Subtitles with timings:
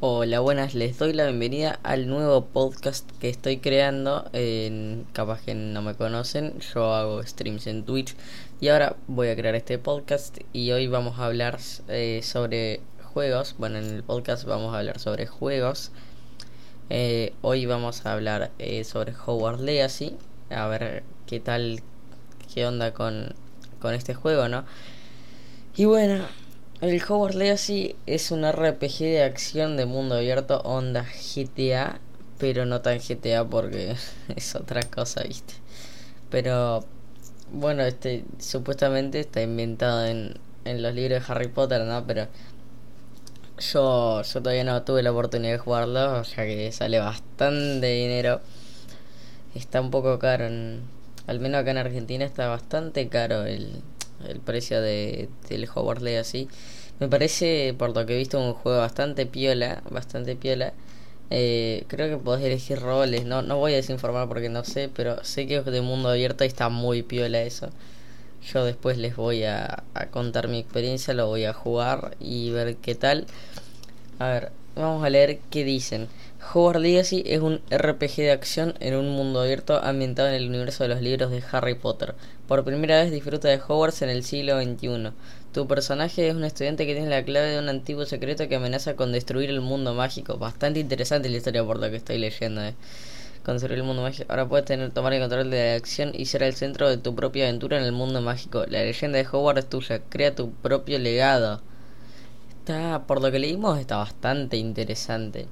[0.00, 4.28] Hola, buenas, les doy la bienvenida al nuevo podcast que estoy creando.
[4.32, 8.16] En, capaz que no me conocen, yo hago streams en Twitch
[8.60, 13.54] y ahora voy a crear este podcast y hoy vamos a hablar eh, sobre juegos.
[13.56, 15.92] Bueno, en el podcast vamos a hablar sobre juegos.
[16.90, 20.16] Eh, hoy vamos a hablar eh, sobre Howard Legacy,
[20.50, 21.80] a ver qué tal,
[22.52, 23.32] qué onda con,
[23.80, 24.64] con este juego, ¿no?
[25.76, 26.24] Y bueno,
[26.90, 31.98] el Hogwarts Legacy es un RPG de acción de mundo abierto onda GTA,
[32.38, 33.96] pero no tan GTA porque
[34.36, 35.54] es otra cosa, ¿viste?
[36.30, 36.84] Pero
[37.52, 42.06] bueno, este supuestamente está inventado en, en los libros de Harry Potter, ¿no?
[42.06, 42.26] Pero
[43.58, 48.42] yo, yo todavía no tuve la oportunidad de jugarlo, ya que sale bastante dinero.
[49.54, 50.82] Está un poco caro, en,
[51.26, 53.82] al menos acá en Argentina está bastante caro el,
[54.28, 56.48] el precio de, del Hogwarts Legacy.
[57.00, 60.72] Me parece, por lo que he visto, un juego bastante piola, bastante piola.
[61.30, 65.24] Eh, creo que podés elegir roles, no, no voy a desinformar porque no sé, pero
[65.24, 67.70] sé que es de mundo abierto y está muy piola eso.
[68.52, 72.76] Yo después les voy a, a contar mi experiencia, lo voy a jugar y ver
[72.76, 73.26] qué tal.
[74.18, 76.08] A ver, vamos a leer qué dicen.
[76.52, 80.84] Hogwarts Legacy es un RPG de acción en un mundo abierto ambientado en el universo
[80.84, 82.14] de los libros de Harry Potter.
[82.46, 85.12] Por primera vez disfruta de Hogwarts en el siglo XXI.
[85.52, 88.94] Tu personaje es un estudiante que tiene la clave de un antiguo secreto que amenaza
[88.94, 90.36] con destruir el mundo mágico.
[90.36, 92.62] Bastante interesante la historia por lo que estoy leyendo.
[92.62, 92.74] Eh.
[93.42, 94.26] Construir el mundo mágico.
[94.28, 97.14] Ahora puedes tener tomar el control de la acción y ser el centro de tu
[97.14, 98.64] propia aventura en el mundo mágico.
[98.68, 100.00] La leyenda de Hogwarts es tuya.
[100.08, 101.62] Crea tu propio legado.
[102.60, 105.46] Está, por lo que leímos, está bastante interesante.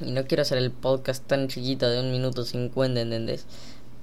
[0.00, 3.46] Y no quiero hacer el podcast tan chiquito de un minuto cincuenta, ¿entendés?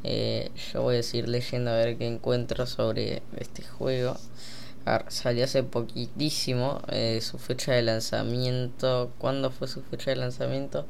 [0.03, 4.17] Eh, yo voy a seguir leyendo a ver qué encuentro sobre este juego.
[4.85, 9.11] A ver, salió hace poquitísimo eh, su fecha de lanzamiento.
[9.19, 10.85] ¿Cuándo fue su fecha de lanzamiento?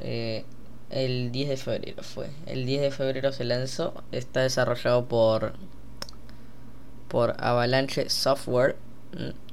[0.00, 0.44] Eh,
[0.90, 2.28] el 10 de febrero fue.
[2.46, 3.94] El 10 de febrero se lanzó.
[4.10, 5.54] Está desarrollado por
[7.08, 8.76] por Avalanche Software.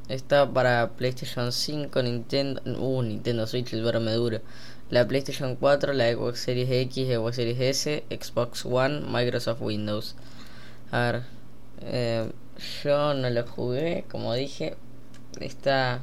[0.09, 4.42] Está para PlayStation 5, Nintendo, uh, Nintendo Switch, el verme duro.
[4.90, 10.16] La PlayStation 4, la Xbox Series X, Xbox Series S, Xbox One, Microsoft Windows.
[10.92, 11.24] A ver,
[11.81, 12.31] eh,
[12.84, 14.75] yo no lo jugué, como dije.
[15.40, 16.02] Está.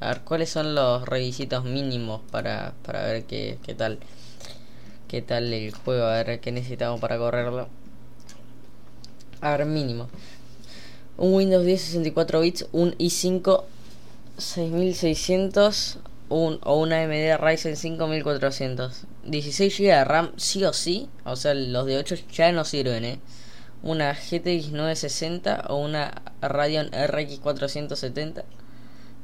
[0.00, 3.98] A ver, ¿cuáles son los requisitos mínimos para, para ver qué, qué tal?
[5.08, 6.04] ¿Qué tal el juego?
[6.04, 7.68] A ver, ¿qué necesitamos para correrlo?
[9.40, 10.10] A ver, mínimo
[11.16, 13.64] un Windows 10 64 bits, un i5
[14.38, 18.92] 6600 un, o una AMD Ryzen 5400.
[19.24, 23.04] 16 GB de RAM sí o sí, o sea, los de 8 ya no sirven,
[23.04, 23.20] ¿eh?
[23.82, 28.44] Una GTX 960 o una Radeon RX 470.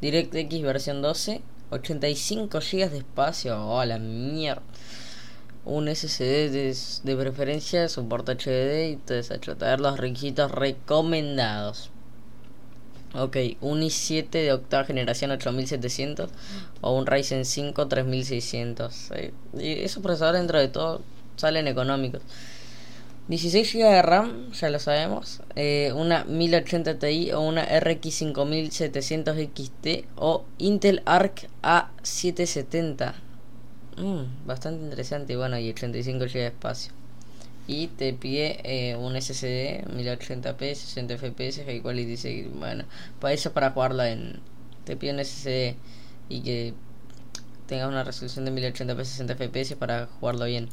[0.01, 4.63] DirectX versión 12, 85 GB de espacio, oh la mierda
[5.65, 6.51] un SSD
[7.05, 8.99] de, preferencia, soporta HDD y
[9.59, 11.91] ver los requisitos recomendados.
[13.15, 16.31] Ok, un i7 de octava generación 8700
[16.83, 19.11] o un Ryzen 5 3600.
[19.59, 21.01] y esos procesadores dentro de todo
[21.37, 22.23] salen económicos.
[23.29, 25.41] 16 GB de RAM, ya lo sabemos.
[25.55, 33.28] Eh, una 1080 Ti o una RX 5700 XT o Intel Arc A770.
[33.99, 35.37] Mm, bastante interesante.
[35.37, 36.93] Bueno, y 85 GB de espacio.
[37.67, 42.45] Y te pide eh, un SSD 1080p, 60 FPS, High Quality.
[42.55, 42.85] Bueno,
[43.21, 44.41] para eso, para jugarlo en.
[44.85, 45.77] Te pide un SSD
[46.31, 46.75] y que
[47.67, 50.69] tenga una resolución de 1080p, 60 FPS para jugarlo bien.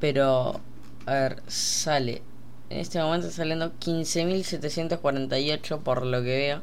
[0.00, 0.60] Pero,
[1.06, 2.22] a ver, sale.
[2.70, 6.62] En este momento saliendo 15.748 por lo que veo.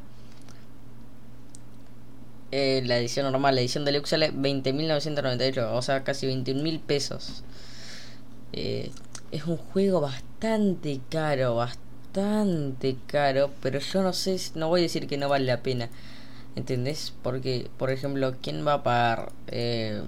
[2.52, 7.44] Eh, la edición normal, la edición deluxe sale 20.998, o sea, casi 21.000 pesos.
[8.54, 8.92] Eh,
[9.32, 15.08] es un juego bastante caro, bastante caro, pero yo no sé, no voy a decir
[15.08, 15.90] que no vale la pena.
[16.56, 17.14] ¿Entendés?
[17.24, 20.02] Porque, por ejemplo, ¿quién va a pagar eh,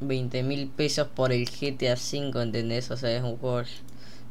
[0.00, 2.42] 20 mil pesos por el GTA V?
[2.42, 2.90] ¿Entendés?
[2.90, 3.62] O sea, es un juego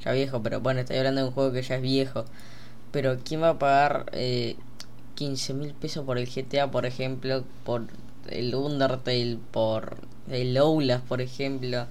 [0.03, 2.25] ya viejo, pero bueno, estoy hablando de un juego que ya es viejo.
[2.91, 4.55] Pero ¿quién va a pagar eh,
[5.15, 7.88] 15 mil pesos por el GTA, por ejemplo, por
[8.30, 9.98] el Undertale, por
[10.30, 11.88] el Oulas, por ejemplo,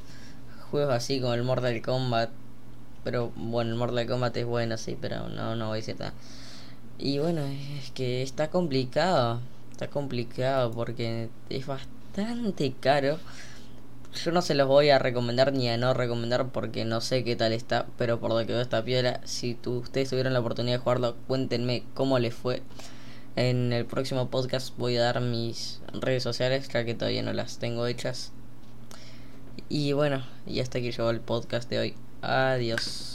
[0.71, 2.31] juegos así como el Mortal Kombat.
[3.05, 6.13] Pero bueno, el Mortal Kombat es bueno, sí, pero no, no voy a.
[6.99, 9.41] Y bueno, es que está complicado,
[9.73, 13.19] está complicado porque es bastante caro.
[14.25, 17.35] Yo no se los voy a recomendar ni a no recomendar porque no sé qué
[17.35, 20.77] tal está, pero por lo que veo esta piedra, si tú, ustedes tuvieron la oportunidad
[20.77, 22.63] de jugarlo, cuéntenme cómo les fue.
[23.35, 27.59] En el próximo podcast voy a dar mis redes sociales, ya que todavía no las
[27.59, 28.33] tengo hechas.
[29.69, 31.95] Y bueno, y hasta aquí llegó el podcast de hoy.
[32.21, 33.12] Adiós.